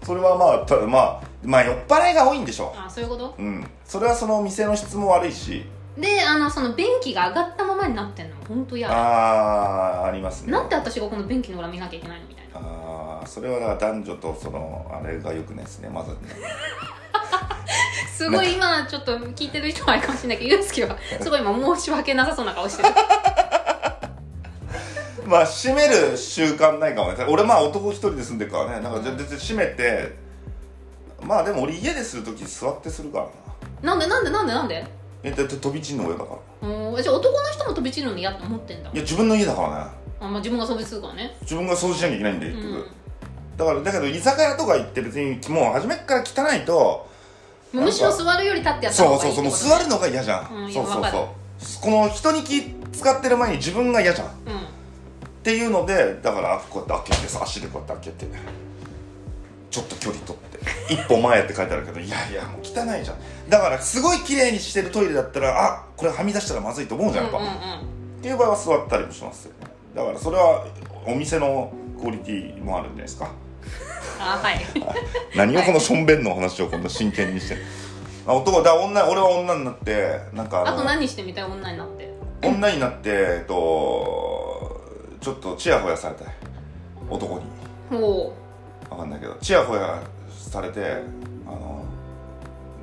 [0.04, 3.34] それはまあただまあまあ酔っ払いが多いんでしょあそういうこと？
[3.40, 3.68] ううん。
[3.84, 5.66] それはその店の質も悪いし。
[5.98, 8.36] であのその便器が上がったままになってんの。
[8.48, 8.88] 本当嫌。
[8.88, 10.52] だああありますね。
[10.52, 12.28] なんで私がこの便器の裏見なきゃいけないの？
[12.28, 12.60] みたいな。
[12.60, 15.90] ああそれはだから男女とそのあれがよくないですね。
[15.90, 16.18] まずね
[18.16, 22.90] すごい今ちょっと聞いてる人はあれかもしれないけどユースケはすごい今申し訳なさそうな顔してる。
[25.26, 27.26] まあ閉める習慣ないかもね。
[27.30, 28.82] 俺まあ男一人で住んでるからね。
[28.82, 30.16] なんか全然閉めて
[31.22, 33.26] まあでも俺家でする時座ってするから
[33.82, 33.96] な。
[33.96, 34.86] なんでなんでなんでなんで？
[35.24, 36.68] えだって飛び散んの親だから。
[36.68, 38.90] うんじゃあ男の人も飛び散るの嫌って思ってんだ。
[38.94, 39.76] いや自分の家だからね。
[40.20, 41.36] あ、まあ、自分が飛びするからね。
[41.42, 42.86] 自分が掃除しなきゃいけないんで結局、うん
[43.58, 47.08] だからだけど居酒屋とか行って別にもう初めっから汚いと
[47.72, 51.28] むしろ座るより立ってやったそう方がいいそうそうもう座るのが嫌じゃん、うんそうそうそう。
[51.82, 52.62] この人に気
[52.92, 54.28] 使ってる前に自分が嫌じゃん。
[54.28, 55.44] っうん。
[55.44, 58.32] ていうのでだからこうやって開けてさ足でこうやって開けて
[59.72, 60.42] ちょっと距離取っ
[60.88, 63.18] て一歩前って書いてあるけどいやいやもう汚いじゃん。
[63.50, 67.56] だからすごい綺麗にしてるトイレだったらあこれはみ出したらまずいと思うじゃんやっぱ、うんうんうん。
[67.56, 67.58] っ
[68.22, 69.68] ていう場合は座ったりもしますよね。
[69.96, 70.66] だからそれは
[71.08, 73.32] お店のクオリティもあるんじゃないですか
[74.20, 74.62] あはい。
[75.36, 77.58] 何をこのしょんべんの話をこんな真剣にして
[78.28, 82.14] あ男だ女俺は女になってなんかあのあと何してみたい女になって？
[82.42, 84.82] 女になってえっと
[85.22, 86.28] ちょっとチヤホヤされたい。
[87.10, 87.42] 男に。
[87.90, 88.34] ほ
[88.90, 89.34] わかんないけど。
[89.42, 90.00] チヤホヤ
[90.30, 90.82] されて
[91.48, 91.84] あの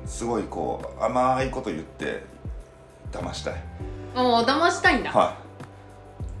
[0.05, 2.23] すごいこう甘いこと言って
[3.11, 3.53] 騙したい。
[4.15, 5.11] うもう騙したいんだ。
[5.11, 5.35] は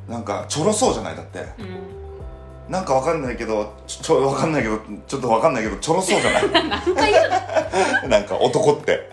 [0.07, 0.11] い。
[0.11, 1.15] なんかちょろそうじゃない？
[1.15, 1.39] だって。
[1.59, 2.00] うん
[2.71, 6.69] なんかわかんないけどちょわかんないけどちょっとわかんないけどちょろそうじゃない？
[6.69, 9.11] 何回言うのなんか男って。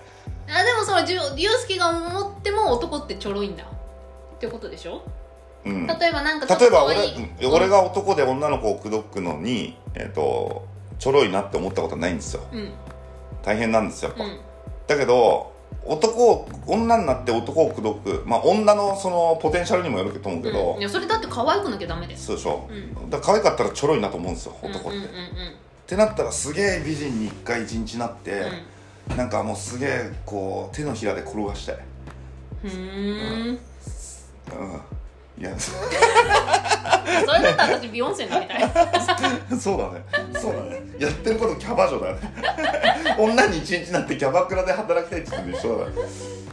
[0.48, 3.64] あでもそのじゅユースケが思っても男ってちょろいんだ。
[3.64, 5.02] ってことでしょ？
[5.64, 5.86] うん。
[5.88, 6.96] 例えばなんか例えば俺
[7.52, 10.64] 俺が男で女の子を口説くのに、えっと
[11.00, 12.42] ちょろいなって思ったことはないんですよ。
[12.52, 12.70] うん。
[13.42, 14.40] 大変なんですよやっぱ、うん。
[14.86, 15.52] だけど
[15.84, 18.22] 男を女になって男を口説く。
[18.26, 20.80] まあ女のそのポテンシャルにもよると思うけど、うん。
[20.80, 22.26] いやそれだって可愛くなきゃダメです。
[22.26, 23.10] そうでしょ、うん。
[23.10, 25.02] だから可愛かったらちょろいなと思うんですよ男って、っ
[25.86, 28.38] てなったらすげえ美人に一回一日なって、うん。
[28.38, 28.52] うん
[29.16, 31.78] なんかもうすげえこう手のひらで転がしたい
[32.64, 32.70] うん。
[32.70, 33.58] うん
[35.38, 35.72] いやそ
[37.32, 38.60] れだったら私ビヨンセになりたい。
[39.58, 40.04] そうだね。
[40.40, 40.82] そうだね。
[40.98, 42.18] やってることキャバ嬢だね。
[43.18, 45.92] 女に一日になってキャバクラで働きたいって言ってるの一緒だね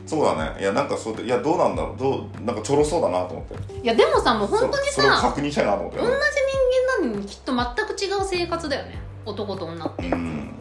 [0.05, 0.61] そうだね。
[0.61, 1.99] いやなんかそうでいやどうなんだろう。
[1.99, 3.73] どうなんかちょろそうだなと思って。
[3.79, 5.97] いやでもさもう本当にさ確認したいなと思って。
[5.97, 6.17] 同じ人
[7.01, 8.99] 間なのにきっと全く違う生活だよね。
[9.25, 10.07] 男と女って。
[10.07, 10.51] うん。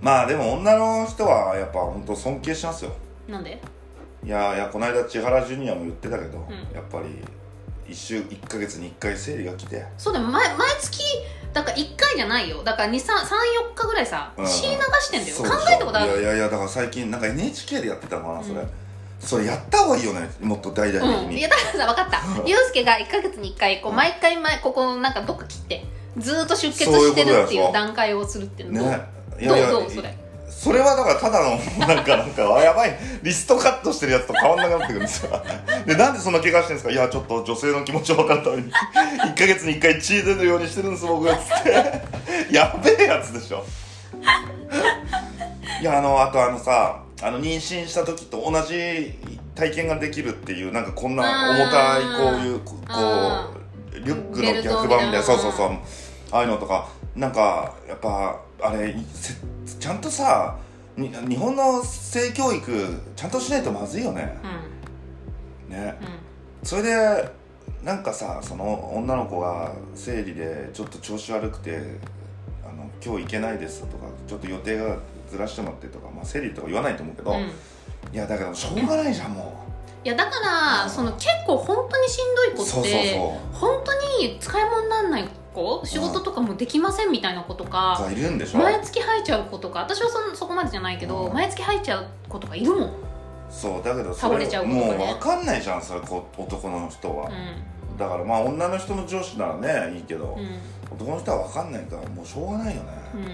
[0.00, 2.92] まあでも女の人はやっぱ本当尊敬しますよ。
[3.26, 3.60] なんで？
[4.24, 6.42] いやいやこの間千原ジュニアも言ってたけど、ん。
[6.74, 9.84] やっぱり1週1か月に1回生理が来て。
[9.98, 11.02] そうだよ毎毎月
[11.52, 12.62] だから1回じゃないよ。
[12.64, 12.98] だから34
[13.74, 15.36] 日ぐらいさうん血流してんだよ。
[15.36, 16.12] 考えたことある？
[16.12, 18.68] いやいやいやだから最近なんか NHK でやってたのかなそれ、うん。
[19.20, 22.20] それやった方がいいよねもっと大々的うん、に、いやだからさ分かった。
[22.48, 23.96] ユうスケが1か月に1回こううん。
[23.96, 25.84] 毎回毎ここなんかどっか切って
[26.18, 28.90] ずーっと出血してるっていう段階をするっていうのどう？
[28.90, 29.00] ね。
[29.40, 30.16] いやいやどうそれ？
[30.64, 35.42] それはだからただのなんかなんかあやばいリストカットしてるやつと変わんなくなってくるんですよ。
[35.84, 36.90] でなんでそんな怪我してるんですか？
[36.90, 38.72] いやちょっと女性の気持ちを分かるために。
[38.72, 42.54] 1か月に1回血出るようにしてるんです僕つって。
[42.54, 43.62] やべえやつでしょ。
[45.82, 49.12] いやあのあとあのさあの妊娠した時と同じ
[49.54, 52.76] 体験ができるっていうなんかこんな重たいこういうこ
[53.92, 55.22] うリュックの逆版みたいな。
[55.22, 55.68] そうそうそう。
[56.32, 59.34] ああいうのとかなんかやっぱあれせ
[59.78, 60.56] ちゃんとさ
[60.96, 64.36] に日本の性教育ちゃんとしないとまずいよね。
[65.68, 65.76] うん。
[65.76, 65.94] ね。
[66.00, 66.66] うん。
[66.66, 67.28] それで
[67.82, 71.98] なんかさその女の子が生理でちょっと調子悪くて
[72.64, 74.98] あの今日行けないですとかちょっと予定が
[75.30, 77.50] ずらしてもらってとか、まあ、生理とか言わないと思うけど、うん。
[78.12, 79.64] いやだけどしょうがないじゃんも
[80.04, 80.30] いやだか
[80.84, 83.18] らその結構本当にしんどい子ってそうそうそ
[83.58, 84.03] 本当に
[84.40, 85.82] 使い物にならない子？
[85.84, 88.58] 仕事とかもできませんみたいな子とうかさいるんでしょ？
[88.58, 89.80] 毎月吐いちゃう子とか？
[89.80, 91.32] 私はそそこまでじゃないけどうん。
[91.32, 92.90] 毎月吐いちゃう子とかいるもん、うん、
[93.50, 94.98] そうだけどそ倒れちゃう子とかね。
[94.98, 97.30] もう分かんないじゃんそれこ男の人は、
[97.98, 99.56] だからまあ女の人の上司なら
[99.88, 100.58] ねいいけど、うん。
[100.96, 103.24] 男の人は分かんないからもうしょうがないよね、うん。
[103.24, 103.26] っ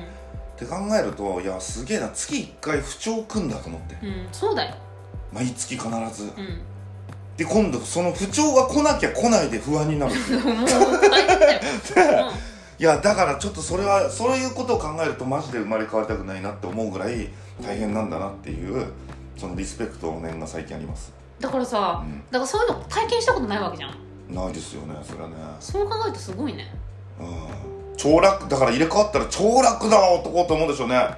[0.56, 3.94] て考えるといやすげえな月1回不調くんだと思って。
[4.06, 4.74] うんそうだよ。
[5.32, 6.24] 毎月必ず。
[6.24, 6.62] うん
[7.40, 10.12] で今度その不調が来なきゃ来ないで不安になる
[10.44, 11.56] もう大変だ
[12.18, 12.30] よ、
[12.78, 17.30] いやだからちょっとそれはそういうことを考えるとマジで生まれ変わりたくないなって思うぐらい
[17.64, 18.92] 大変なんだなっていう
[19.38, 21.14] そのリスペクトの念が最近あります。
[21.38, 22.22] うん、だからさ、うん。
[22.30, 24.34] だからそういうの体験したことないわけじゃん。
[24.34, 25.34] ないですよねそれはね。
[25.60, 26.70] そう考えるとすごいね。
[27.18, 27.96] うん。
[27.96, 31.08] 超楽だから入れ替わったら超楽だわ男って思うでしょうね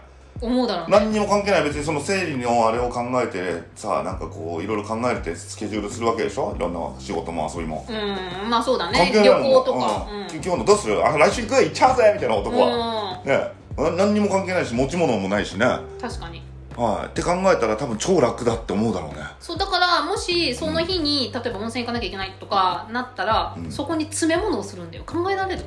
[0.43, 0.99] 思うだろうね。
[0.99, 6.53] 何にも関係ない別にその生理のあれを考えてさなんかこういろいろ考えてスケジュールするわけでしょ？
[6.57, 7.87] いろんな仕事も遊びも。
[7.89, 10.09] うんまあそうだ関ね旅行とか。
[10.11, 10.21] うん。
[10.21, 10.27] うん。
[10.33, 11.07] 今日のどうする？
[11.07, 12.13] あ来週行く行っちゃうぜ！
[12.15, 13.53] みたいな男は、はね。
[13.77, 15.67] な何にも関係ないし持ち物もないしね。
[16.01, 16.43] 確かに。
[16.77, 17.07] はい。
[17.07, 19.19] って考えたら多分超楽だって思うだろうね。
[19.39, 23.71] そうだからもしその日に、例えば温泉行かなきゃいけないとかなったら、うん。
[23.71, 25.05] そこに詰め物をするんだよ。
[25.05, 25.63] 考えられる？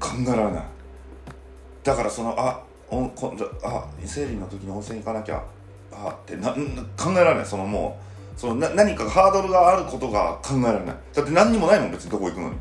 [0.00, 0.64] 考えられない。
[1.84, 5.42] だからそのあおこあ生理の時に温泉行かなきゃ。
[5.92, 7.46] あってな考えられない。
[7.46, 7.98] そのも
[8.36, 10.96] うそのな何かハードルがあることが考えられない。
[11.14, 12.56] だって何にもないもん別にどこ行くのに。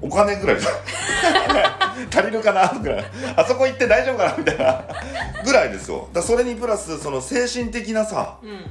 [0.00, 0.56] お金ぐらい
[2.12, 3.04] 足りるかなぐらい。
[3.36, 4.82] あそこ行って大丈夫かなみたいな。
[5.44, 6.08] ぐらいですよ。
[6.12, 8.38] だそれにプラスその精神的なさ。
[8.42, 8.66] うん。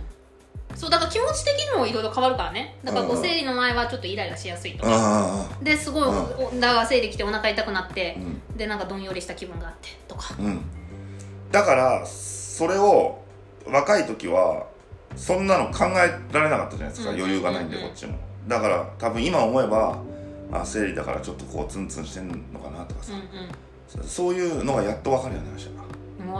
[0.82, 2.76] そうだから気持ち的にもいろいろ変わるからね。
[2.84, 8.18] だからこううん生理の前はちょっとイライラしやすいとうかんですごい、だから生理来てお腹痛くなって。
[8.18, 8.58] う、ん。
[8.58, 10.34] でなんかどんよりした気分があってとか。
[10.40, 10.60] うん。
[11.52, 13.20] だからそれを
[13.68, 14.66] 若い時は
[15.16, 17.20] そんなの考えられなかったじゃないですか、うん。
[17.20, 18.18] 余裕がないんでうんこっちも
[18.48, 20.00] だから多分今思えば
[20.52, 23.14] あ生理だからちょっとこうツンツンしてんのかなとかさ。
[23.14, 25.82] うん、そういうのがやっと分かるようになりました。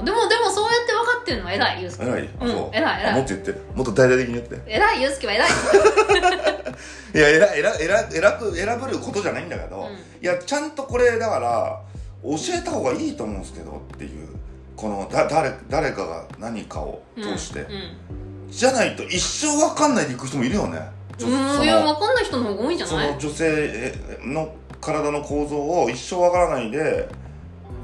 [0.04, 0.91] でもでもそうやって
[1.22, 2.06] ってるのは偉いユうスケ。
[2.06, 2.30] 偉い。
[2.40, 2.52] あうん。
[2.52, 2.76] そう。
[2.76, 3.14] 偉い偉い。
[3.14, 3.52] あもっと言って。
[3.76, 4.62] もっと大々的に言って。
[4.68, 5.50] 偉いユうスケは偉い。
[7.14, 9.94] いや偉い偉い偉い偉く選ぶることじゃないんだけど、うん。
[9.94, 11.80] いやちゃんとこれだから
[12.24, 14.28] 教えた方がいいと思うんですけどっていう
[14.76, 18.50] このだ誰誰かが何かを通して、うん。
[18.50, 20.80] じゃないと一生分かんないでいく人もいるよね。
[21.18, 23.08] ちょうん、そいやの分かんない人の方が多いんじゃない？
[23.08, 27.08] その女性の体の構造を一生分からないで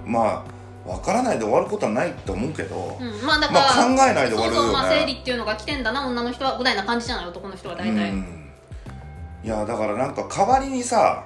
[0.05, 0.51] まあ
[0.87, 4.47] 分からないで終わることはないと思うけど、うん、まあだから、まあ考えないで終わるよね。
[4.47, 8.51] そうそうまあ生理っていうのが来てんだな女の人はぐらいな感じじゃない男の人は大体、うん。
[9.43, 11.25] いやだからなんか代わりにさ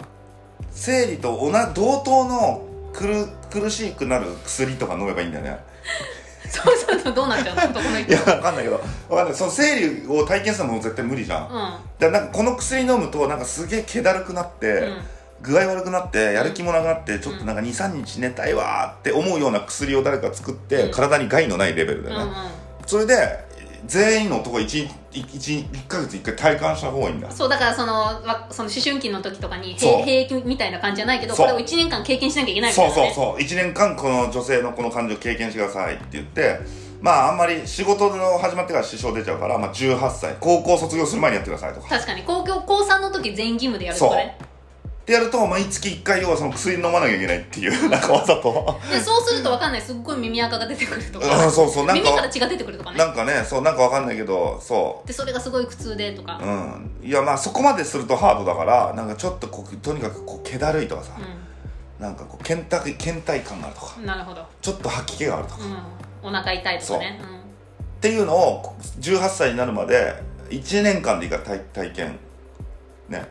[0.71, 5.60] 生理と同じ同等の苦苦しくなる薬とか飲めばいいんだよね。
[6.50, 7.63] そうそうそうどうなっちゃうの？
[7.63, 8.12] 男の人。
[8.12, 8.78] いや分かんないけど。
[9.08, 9.36] 分かんない。
[9.36, 15.02] その生理を体験するのも絶対無理じゃん、だからなんかこの薬飲むとなんかすげえ気だるくなって、うんうん
[15.41, 20.91] 具合悪くなってやる気もなくなってちょっとなんか23日寝たいわーって思うような薬を誰か作って、うん。
[20.91, 22.15] 体に害のないレベルでね、
[22.86, 23.15] それで
[23.86, 27.32] 全員の男が 1, 1, 1ヶ月1回体感した方がいいんだ。
[27.32, 30.04] そうだからそのわその思春期の時とかにそう。
[30.04, 33.41] 兵兵役みたいな感じじゃないけどこれを1年間経験しなきゃいけないみたそいうそうそう。
[33.41, 36.60] 1年間この女性のこの感情を経験してくださいって言って
[37.01, 40.36] まああんまり仕事の始まってから支障出ちゃうから、まあ、18歳。
[40.39, 41.89] 高校卒業する前にやってくださいとか。
[41.89, 42.21] 確かに。
[42.23, 44.38] 高校高3の時全員義務でやるとかね
[45.01, 48.79] ってやると毎月1回要はその薬飲まなきゃいけないっていう なんかわざと。
[48.89, 49.81] でそうすると分かんない。
[49.81, 52.03] すっごい耳垢が出てくるとうかんそうそうなんか。
[52.03, 52.97] 耳から血が出てくるとかね。
[52.97, 55.07] なんかねそうなんかわかんないけどそう。
[55.07, 61.11] でそれがすごい苦痛でとか、うん、いやまあそこまでするとハードだからなんかちょっとこうとにかくこう気だるいとかさ、
[61.99, 63.95] なんかこう倦怠倦怠感があるとか。
[63.97, 65.63] うん、なるほど、ちょっと吐き気があるとか、っ
[66.23, 67.19] うん、お腹痛いとかね。
[67.99, 70.15] ていうのを18歳になるまで
[70.49, 72.19] 1年間でいいから体体験。
[73.09, 73.25] ね。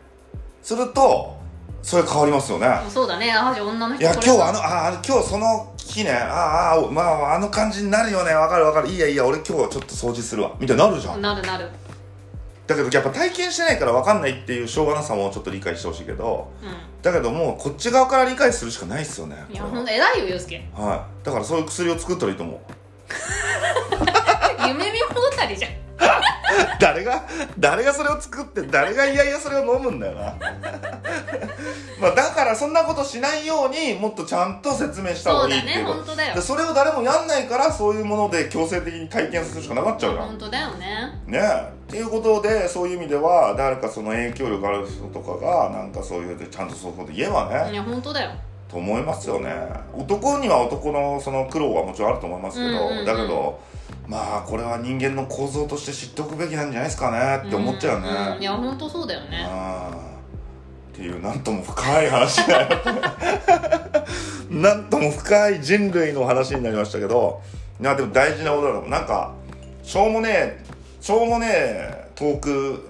[0.62, 1.39] すると
[1.82, 3.32] それ変わりますよね、うん、そうだね。
[3.32, 4.58] あ女のいや人これ今日はあの
[4.98, 8.32] あ今日その日ねああまああの感じになるよね。
[8.34, 8.88] わかるわかる。
[8.88, 10.52] いいやいいや俺今日はちょっと掃除するわ。
[10.60, 11.22] みたいになるじゃん。
[11.22, 11.68] なるなる。
[12.70, 16.66] だけどやっぱ体験してないから分かんないっていうしょうがなさもちょっと理解してほしいけどう
[17.02, 21.24] だけどもうこっち側から理解するしかないっすよねんいやほんと偉いよユうスケはい。
[21.24, 22.58] だからそういう薬を作ったらいいと思う。
[24.68, 25.72] 夢見物語じゃん
[26.78, 27.26] 誰が
[27.58, 30.34] 誰がそれを作って誰がいやいやそれを飲むんだよな。
[32.00, 36.34] まあだからそんなことしないようにもっとちゃんと説明した方そうだねがいいっていうこと本当だよ。
[36.34, 40.26] でそれを誰もやんないからそういうもので強制的に体験するしかなくなっちゃうじゃん。
[40.26, 41.20] 本当だよね。
[41.26, 41.80] ねえ。
[41.90, 48.30] っていうことでそういう意味では誰かその影響力ある人とかがなんかそういうちゃんとそういうこと言えばね、いや本当だよ。
[48.68, 49.52] と思いますよね。
[49.92, 53.04] 男には男のその苦労はもちろんあると思いますけど、うんうんうん。
[53.04, 53.60] だけど
[54.10, 58.38] まあこれは人間の構造として知っておくべきなんじゃないですかねって思っちゃうね、ん。
[58.40, 58.42] ん。
[58.42, 59.46] いや本当そうだよね。
[60.92, 62.68] っていうなんとも深い話だよ。
[64.50, 67.40] なんとも深い人類の話になりましたけど
[67.80, 68.90] いやでも大事なことだと思う。
[68.90, 69.32] なんか
[69.84, 70.58] しょうもねえ
[71.00, 72.88] しょうもねえトーク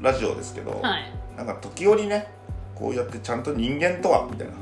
[0.00, 1.12] ラジオですけど、はい。
[1.36, 2.26] なんか時折ね
[2.74, 4.54] こうやってちゃんと人間とはみたいな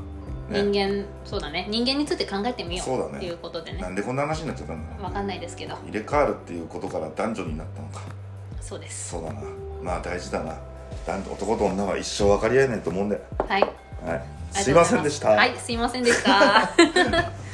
[0.51, 1.67] 人間そうだね。
[1.71, 3.11] 人間について考えてみよそうだね。
[3.15, 3.81] うっていうことでね。
[3.81, 5.75] なんでこんな話になっちゃったんだろうわかんないですけど。
[5.75, 8.01] 入れ替わるっていうことから男女になったのか。
[8.61, 9.11] そうです。
[9.11, 9.43] そうだな。
[9.83, 10.59] まあ大事だな。
[11.07, 13.23] 男男と女は一生分かり合えないと思うんだよ。
[13.47, 13.63] はい。
[13.63, 13.69] は
[14.17, 14.23] い。
[14.53, 15.31] すいませんでした。
[15.31, 16.71] はいすいませんでした